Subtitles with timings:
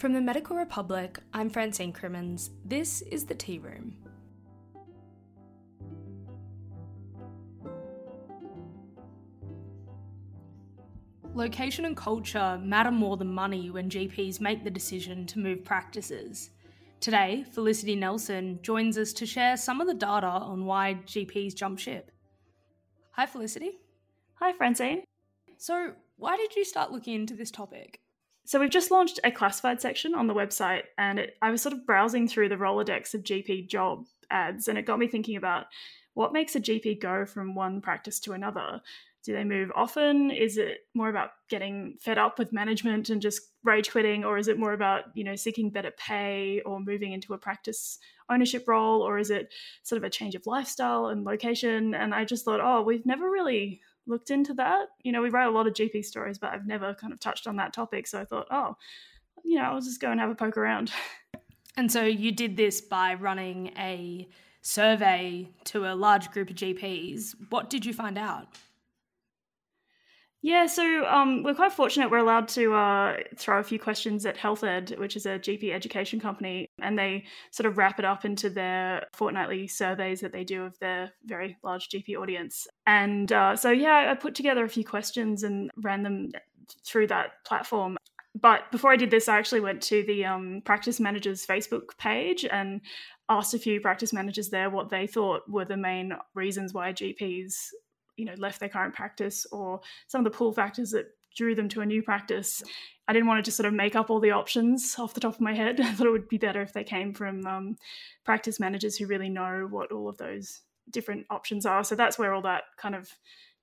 [0.00, 2.52] From the Medical Republic, I'm Francine Crimmins.
[2.64, 3.94] This is the Tea Room.
[11.34, 16.48] Location and culture matter more than money when GPs make the decision to move practices.
[17.00, 21.78] Today, Felicity Nelson joins us to share some of the data on why GPs jump
[21.78, 22.10] ship.
[23.10, 23.72] Hi, Felicity.
[24.36, 25.04] Hi, Francine.
[25.58, 28.00] So, why did you start looking into this topic?
[28.44, 31.72] So, we've just launched a classified section on the website, and it, I was sort
[31.72, 35.66] of browsing through the Rolodex of GP job ads, and it got me thinking about
[36.14, 38.80] what makes a GP go from one practice to another.
[39.22, 40.30] Do they move often?
[40.30, 44.48] Is it more about getting fed up with management and just rage quitting, or is
[44.48, 47.98] it more about you know seeking better pay or moving into a practice
[48.30, 49.52] ownership role, or is it
[49.82, 51.94] sort of a change of lifestyle and location?
[51.94, 54.88] And I just thought, oh, we've never really looked into that.
[55.02, 57.46] You know, we write a lot of GP stories, but I've never kind of touched
[57.46, 58.06] on that topic.
[58.06, 58.76] So I thought, oh,
[59.44, 60.92] you know, I'll just go and have a poke around.
[61.76, 64.28] And so you did this by running a
[64.60, 67.34] survey to a large group of GPs.
[67.48, 68.48] What did you find out?
[70.42, 72.10] Yeah, so um, we're quite fortunate.
[72.10, 75.74] We're allowed to uh, throw a few questions at Health Ed, which is a GP
[75.74, 80.44] education company, and they sort of wrap it up into their fortnightly surveys that they
[80.44, 82.66] do of their very large GP audience.
[82.86, 86.30] And uh, so, yeah, I put together a few questions and ran them
[86.86, 87.98] through that platform.
[88.40, 92.46] But before I did this, I actually went to the um, practice managers Facebook page
[92.46, 92.80] and
[93.28, 97.68] asked a few practice managers there what they thought were the main reasons why GPs
[98.20, 101.68] you know left their current practice or some of the pull factors that drew them
[101.70, 102.62] to a new practice.
[103.08, 105.34] I didn't want to just sort of make up all the options off the top
[105.34, 105.80] of my head.
[105.80, 107.76] I thought it would be better if they came from um,
[108.24, 111.84] practice managers who really know what all of those different options are.
[111.84, 113.08] So that's where all that kind of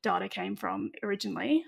[0.04, 1.64] data came from originally.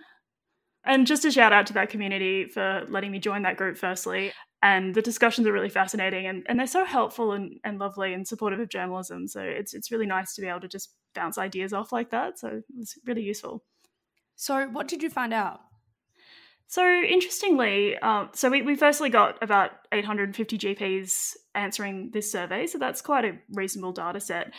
[0.85, 4.31] And just a shout out to that community for letting me join that group, firstly.
[4.61, 8.27] And the discussions are really fascinating and, and they're so helpful and, and lovely and
[8.27, 9.27] supportive of journalism.
[9.27, 12.39] So it's, it's really nice to be able to just bounce ideas off like that.
[12.39, 13.63] So it was really useful.
[14.35, 15.59] So, what did you find out?
[16.67, 22.65] So, interestingly, um, so we, we firstly got about 850 GPs answering this survey.
[22.65, 24.53] So, that's quite a reasonable data set.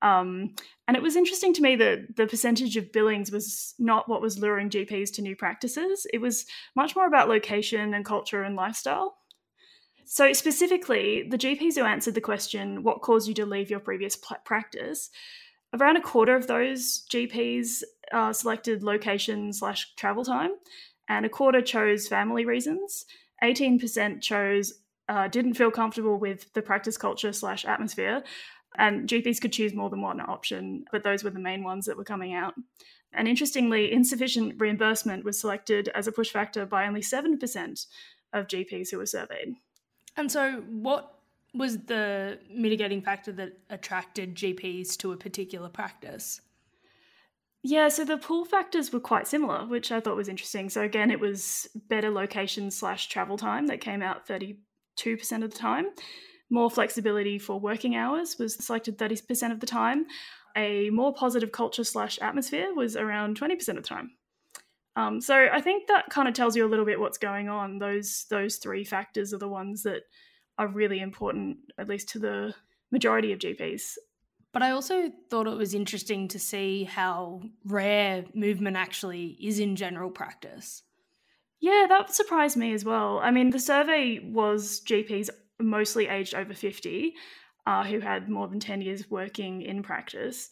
[0.00, 0.54] Um,
[0.88, 4.38] and it was interesting to me that the percentage of billings was not what was
[4.38, 6.06] luring GPs to new practices.
[6.14, 9.18] It was much more about location and culture and lifestyle.
[10.06, 14.16] So, specifically, the GPs who answered the question, What caused you to leave your previous
[14.16, 15.10] practice?
[15.80, 17.82] Around a quarter of those GPs
[18.12, 20.52] uh, selected location slash travel time,
[21.08, 23.04] and a quarter chose family reasons.
[23.42, 24.74] 18% chose
[25.08, 28.22] uh, didn't feel comfortable with the practice culture slash atmosphere,
[28.78, 31.96] and GPs could choose more than one option, but those were the main ones that
[31.96, 32.54] were coming out.
[33.12, 37.86] And interestingly, insufficient reimbursement was selected as a push factor by only 7%
[38.32, 39.54] of GPs who were surveyed.
[40.16, 41.15] And so, what
[41.54, 46.40] was the mitigating factor that attracted GPs to a particular practice?
[47.62, 50.68] Yeah, so the pull factors were quite similar, which I thought was interesting.
[50.68, 54.56] So again, it was better location slash travel time that came out 32%
[55.42, 55.86] of the time.
[56.48, 60.06] More flexibility for working hours was selected 30% of the time.
[60.56, 64.12] A more positive culture slash atmosphere was around 20% of the time.
[64.94, 67.78] Um, so I think that kind of tells you a little bit what's going on.
[67.78, 70.02] Those those three factors are the ones that
[70.58, 72.54] are really important, at least to the
[72.90, 73.94] majority of GPs.
[74.52, 79.76] But I also thought it was interesting to see how rare movement actually is in
[79.76, 80.82] general practice.
[81.60, 83.18] Yeah, that surprised me as well.
[83.22, 85.28] I mean, the survey was GPs
[85.58, 87.14] mostly aged over 50
[87.66, 90.50] uh, who had more than 10 years working in practice.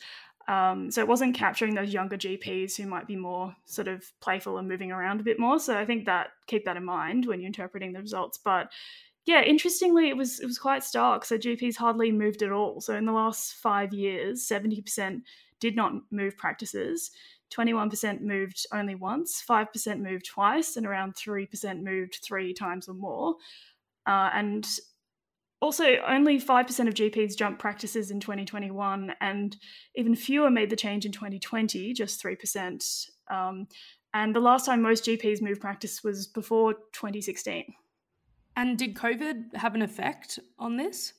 [0.49, 4.59] Um, so it wasn't capturing those younger GPs who might be more sort of playful
[4.59, 5.59] and moving around a bit more.
[5.59, 8.39] So I think that keep that in mind when you're interpreting the results.
[8.45, 8.71] But
[9.27, 11.25] yeah, interestingly, it was it was quite stark.
[11.25, 12.81] So GPs hardly moved at all.
[12.81, 15.23] So in the last five years, seventy percent
[15.61, 17.11] did not move practices.
[17.55, 23.37] 21% moved only once, 5% moved twice, and around 3% moved three times or more.
[24.07, 24.67] Uh, and
[25.61, 29.57] also, only 5% of GPs jumped practices in 2021, and
[29.95, 33.09] even fewer made the change in 2020, just 3%.
[33.31, 33.69] Um,
[34.13, 37.73] and the last time most GPs moved practice was before 2016.
[38.57, 41.13] And did COVID have an effect on this?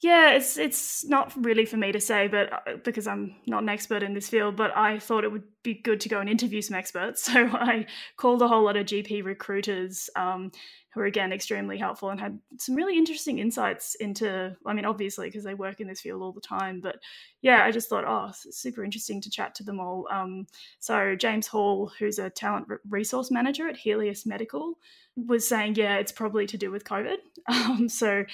[0.00, 3.68] Yeah, it's it's not really for me to say, but uh, because I'm not an
[3.68, 6.62] expert in this field, but I thought it would be good to go and interview
[6.62, 7.28] some experts.
[7.32, 7.86] So I
[8.16, 10.52] called a whole lot of GP recruiters um,
[10.94, 14.56] who are again extremely helpful and had some really interesting insights into.
[14.64, 17.00] I mean, obviously because they work in this field all the time, but
[17.42, 20.06] yeah, I just thought, oh, super interesting to chat to them all.
[20.12, 20.46] Um,
[20.78, 24.78] so James Hall, who's a talent resource manager at Healius Medical,
[25.16, 27.16] was saying, yeah, it's probably to do with COVID.
[27.48, 28.24] Um, so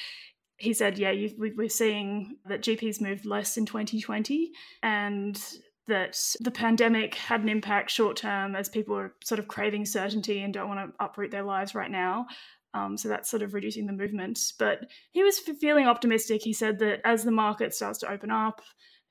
[0.58, 4.52] he said, yeah, we're seeing that GPs moved less in 2020
[4.82, 5.40] and
[5.86, 10.40] that the pandemic had an impact short term as people are sort of craving certainty
[10.40, 12.26] and don't want to uproot their lives right now.
[12.72, 14.38] Um, so that's sort of reducing the movement.
[14.58, 16.42] But he was feeling optimistic.
[16.42, 18.62] He said that as the market starts to open up,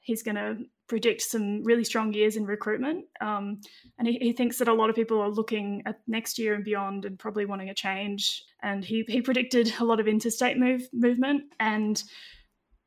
[0.04, 0.58] he's going to
[0.88, 3.06] predict some really strong years in recruitment.
[3.22, 3.62] Um,
[3.98, 6.64] and he, he, thinks that a lot of people are looking at next year and
[6.64, 8.44] beyond and probably wanting a change.
[8.62, 11.44] And he, he predicted a lot of interstate move movement.
[11.60, 12.04] And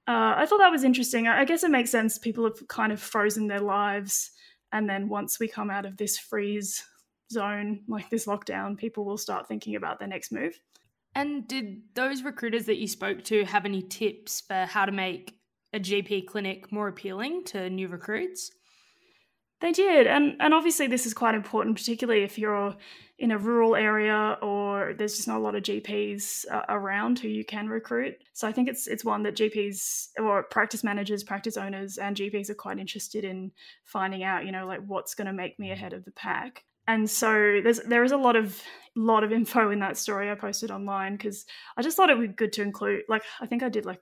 [0.07, 1.27] uh, I thought that was interesting.
[1.27, 2.19] I, I guess it makes sense.
[2.19, 4.31] People have kind of frozen their lives.
[4.73, 6.85] And then once we come out of this freeze
[7.33, 10.61] zone, like this lockdown, people will start thinking about their next move.
[11.15, 15.39] And did those recruiters that you spoke to have any tips for how to make
[15.73, 18.51] a GP clinic more appealing to new recruits?
[19.61, 22.77] They did, and and obviously this is quite important, particularly if you're
[23.19, 27.29] in a rural area or there's just not a lot of GPs uh, around who
[27.29, 28.17] you can recruit.
[28.35, 32.51] So I think it's it's one that GPs or practice managers, practice owners, and GPs
[32.51, 33.51] are quite interested in
[33.85, 34.45] finding out.
[34.45, 36.65] You know, like what's going to make me ahead of the pack.
[36.87, 38.61] And so there's there is a lot of
[38.95, 41.47] lot of info in that story I posted online because
[41.79, 43.03] I just thought it would be good to include.
[43.09, 44.01] Like I think I did like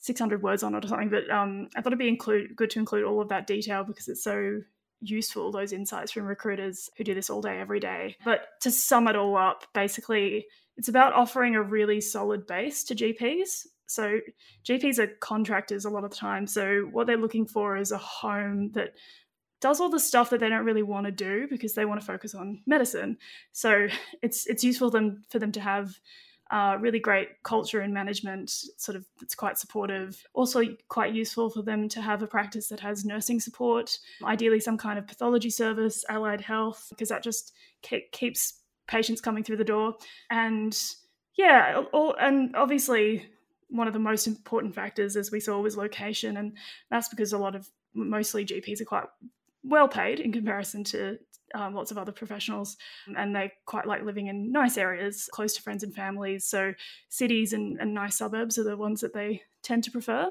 [0.00, 2.78] 600 words on it or something, but um, I thought it'd be include, good to
[2.78, 4.60] include all of that detail because it's so
[5.00, 8.16] useful, those insights from recruiters who do this all day, every day.
[8.24, 10.46] But to sum it all up, basically,
[10.76, 13.66] it's about offering a really solid base to GPs.
[13.86, 14.20] So,
[14.66, 16.46] GPs are contractors a lot of the time.
[16.46, 18.94] So, what they're looking for is a home that
[19.60, 22.06] does all the stuff that they don't really want to do because they want to
[22.06, 23.16] focus on medicine.
[23.52, 23.88] So,
[24.22, 25.98] it's it's useful them for them to have
[26.50, 30.22] uh, really great culture and management, sort of it's quite supportive.
[30.32, 34.78] Also, quite useful for them to have a practice that has nursing support, ideally, some
[34.78, 37.52] kind of pathology service, allied health, because that just
[37.84, 39.94] ke- keeps patients coming through the door.
[40.30, 40.78] And
[41.36, 43.26] yeah, all, and obviously,
[43.68, 46.38] one of the most important factors, as we saw, was location.
[46.38, 46.56] And
[46.90, 49.06] that's because a lot of mostly GPs are quite
[49.62, 51.18] well paid in comparison to
[51.54, 52.76] um, lots of other professionals,
[53.16, 56.46] and they quite like living in nice areas, close to friends and families.
[56.46, 56.74] So,
[57.08, 60.30] cities and, and nice suburbs are the ones that they tend to prefer.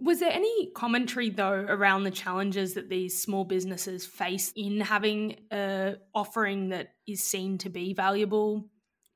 [0.00, 5.36] Was there any commentary though around the challenges that these small businesses face in having
[5.52, 8.68] a offering that is seen to be valuable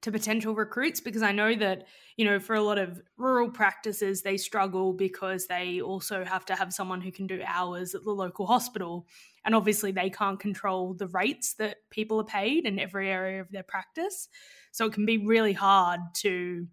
[0.02, 1.00] to potential recruits?
[1.00, 1.86] Because I know that
[2.16, 6.54] you know for a lot of rural practices they struggle because they also have to
[6.54, 9.06] have someone who can do hours at the local hospital
[9.48, 13.50] and obviously, they can't control the rates that people are paid in every area of
[13.50, 14.28] their practice.
[14.72, 16.66] So it can be really hard to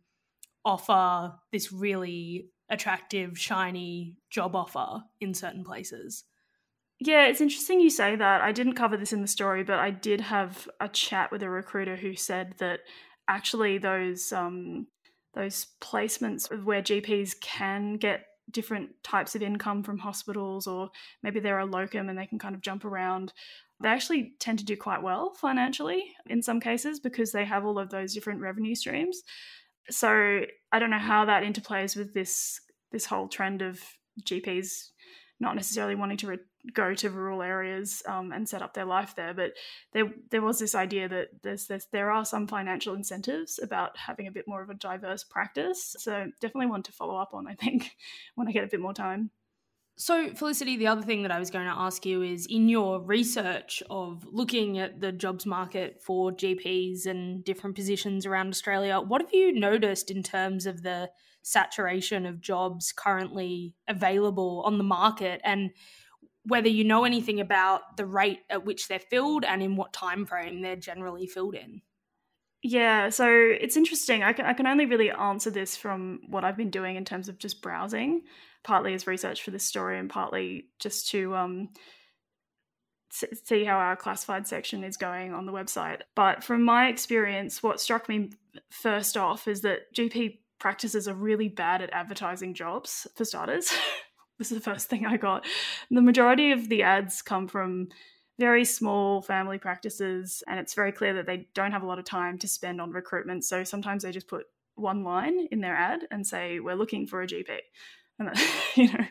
[0.66, 6.26] offer this really attractive, shiny job offer in certain places.
[7.00, 8.42] Yeah, it's interesting you say that.
[8.42, 11.50] I didn't cover this in the story, but I did have a chat with a
[11.50, 12.82] recruiter who said that
[13.28, 14.88] actually those um,
[15.34, 20.90] those placements where GPs can get different types of income from hospitals, or
[21.24, 23.34] maybe they're a locum and they can kind of jump around.
[23.82, 27.78] They actually tend to do quite well financially in some cases because they have all
[27.78, 29.22] of those different revenue streams.
[29.90, 30.42] So
[30.72, 32.60] I don't know how that interplays with this
[32.92, 33.82] this whole trend of
[34.22, 34.90] GPs
[35.40, 36.38] not necessarily wanting to re-
[36.74, 39.34] go to rural areas um, and set up their life there.
[39.34, 39.54] But
[39.94, 44.28] there there was this idea that there's, there's, there are some financial incentives about having
[44.28, 45.96] a bit more of a diverse practice.
[46.00, 47.48] So definitely one to follow up on.
[47.48, 47.92] I think
[48.36, 49.32] when I get a bit more time.
[49.98, 53.02] So, Felicity, the other thing that I was going to ask you is in your
[53.02, 59.22] research of looking at the jobs market for GPs and different positions around Australia, what
[59.22, 61.10] have you noticed in terms of the
[61.44, 65.70] saturation of jobs currently available on the market and
[66.48, 70.26] whether you know anything about the rate at which they're filled and in what time
[70.26, 71.82] frame they're generally filled in.
[72.62, 74.24] Yeah, so it's interesting.
[74.24, 77.30] I can, I can only really answer this from what I've been doing in terms
[77.30, 78.24] of just browsing,
[78.64, 81.70] partly as research for this story and partly just to um,
[83.12, 86.02] see how our classified section is going on the website.
[86.16, 88.32] But from my experience, what struck me
[88.72, 93.72] first off is that GP practices are really bad at advertising jobs, for starters.
[94.38, 95.46] this is the first thing I got.
[95.90, 97.90] The majority of the ads come from
[98.38, 102.06] very small family practices, and it's very clear that they don't have a lot of
[102.06, 103.46] time to spend on recruitment.
[103.46, 107.22] So sometimes they just put one line in their ad and say, "We're looking for
[107.22, 107.60] a GP,"
[108.20, 109.06] and that, you know,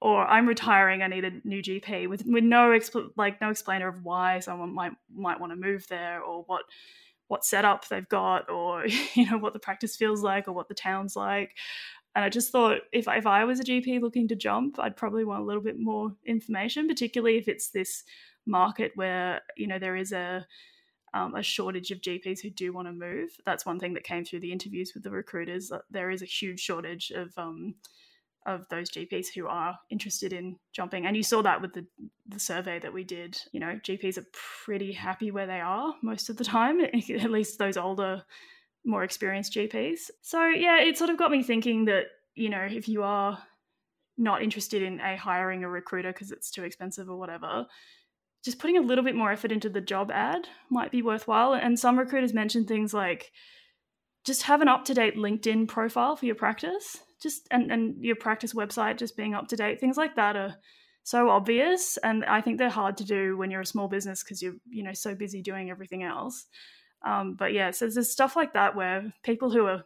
[0.00, 3.88] or I'm retiring, I need a new GP with with no expl- like no explainer
[3.88, 6.62] of why someone might might want to move there or what
[7.28, 10.74] what setup they've got or you know what the practice feels like or what the
[10.74, 11.56] town's like.
[12.14, 15.24] And I just thought if if I was a GP looking to jump, I'd probably
[15.24, 18.02] want a little bit more information, particularly if it's this
[18.46, 20.46] market where you know there is a
[21.12, 23.30] um, a shortage of GPs who do want to move.
[23.44, 25.72] That's one thing that came through the interviews with the recruiters.
[25.90, 27.74] There is a huge shortage of um,
[28.46, 31.06] of those GPs who are interested in jumping.
[31.06, 31.86] And you saw that with the,
[32.26, 33.38] the survey that we did.
[33.52, 34.26] You know, GPs are
[34.64, 38.22] pretty happy where they are most of the time, at least those older,
[38.84, 40.10] more experienced GPs.
[40.22, 43.38] So, yeah, it sort of got me thinking that, you know, if you are
[44.16, 47.66] not interested in a hiring a recruiter because it's too expensive or whatever,
[48.44, 51.54] just putting a little bit more effort into the job ad might be worthwhile.
[51.54, 53.32] And some recruiters mention things like
[54.24, 58.16] just have an up to date LinkedIn profile for your practice just and, and your
[58.16, 60.54] practice website just being up to date things like that are
[61.02, 64.42] so obvious and i think they're hard to do when you're a small business because
[64.42, 66.46] you're you know so busy doing everything else
[67.04, 69.84] um, but yeah so there's stuff like that where people who are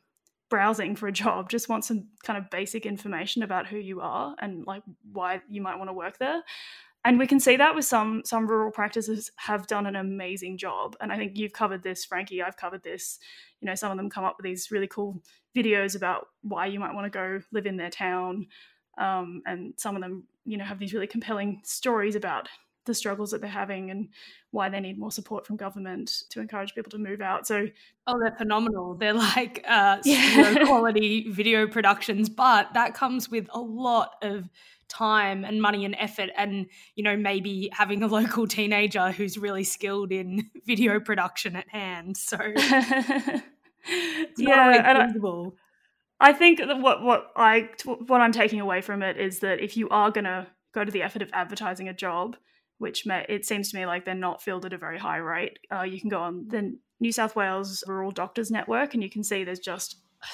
[0.55, 4.37] browsing for a job just want some kind of basic information about who you are
[4.39, 6.43] and like why you might want to work there.
[7.05, 10.97] And we can see that with some some rural practices have done an amazing job.
[11.01, 13.19] And i think you've covered this frankie i've covered this.
[13.61, 15.21] You know some of them come up with these really cool
[15.57, 18.47] videos about why you might want to go live in their town.
[18.97, 22.49] Um, and some of them you know have these really compelling stories about
[22.85, 24.09] the struggles that they're having and
[24.51, 27.47] why they need more support from government to encourage people to move out.
[27.47, 27.67] So,
[28.07, 28.95] oh, they're phenomenal.
[28.95, 30.65] They're like uh, yeah.
[30.67, 34.49] quality video productions, but that comes with a lot of
[34.89, 39.65] time and money and effort and you know maybe having a local teenager who's really
[39.65, 42.37] skilled in video production at hand so
[44.37, 45.09] yeah I,
[46.21, 47.69] I think what what i
[48.07, 50.93] what i'm taking away from it is that if you are going to go to
[50.93, 52.37] the effort of advertising a job
[52.85, 55.59] which may, it seems to me like they're not filled at a very high rate
[55.73, 59.25] uh, you can go on the new south wales rural doctors network and you can
[59.25, 60.27] see there's just a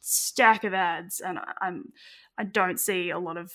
[0.00, 1.92] stack of ads and i'm
[2.40, 3.52] I don't see a lot of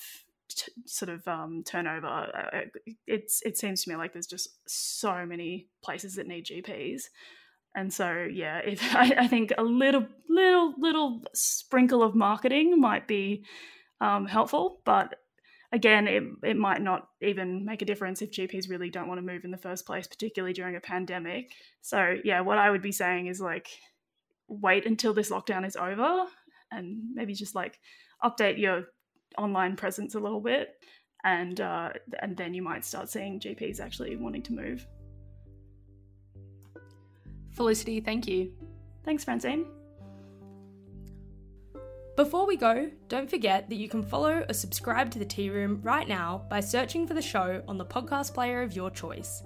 [0.47, 2.05] t- sort of um, turnover.
[2.05, 2.61] Uh, uh,
[3.07, 7.05] it's it seems to me like there's just so many places that need GPs,
[7.75, 13.07] and so yeah, if I, I think a little little little sprinkle of marketing might
[13.07, 13.43] be
[14.01, 15.15] um, helpful, but
[15.75, 19.25] again, it, it might not even make a difference if GPs really don't want to
[19.25, 21.51] move in the first place, particularly during a pandemic.
[21.81, 23.67] So, yeah, what I would be saying is like,
[24.47, 26.25] wait until this lockdown is over
[26.71, 27.77] and maybe just like
[28.23, 28.85] update your
[29.37, 30.69] online presence a little bit,
[31.23, 31.89] and uh,
[32.21, 34.87] and then you might start seeing GPs actually wanting to move.
[37.51, 38.51] Felicity, thank you.
[39.03, 39.65] Thanks, Francine.
[42.15, 45.81] Before we go, don't forget that you can follow or subscribe to the Tea Room
[45.83, 49.43] right now by searching for the show on the podcast player of your choice.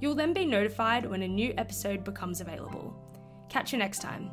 [0.00, 2.94] You'll then be notified when a new episode becomes available.
[3.48, 4.30] Catch you next time.